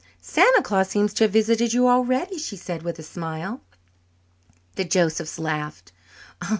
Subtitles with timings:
[0.19, 3.61] "Santa Claus seems to have visited you already," she said with a smile.
[4.73, 5.91] The Josephs laughed.